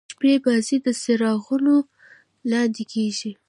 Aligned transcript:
شپنۍ 0.09 0.35
بازۍ 0.43 0.77
د 0.85 0.87
څراغو 1.01 1.55
لانديکیږي. 2.49 3.31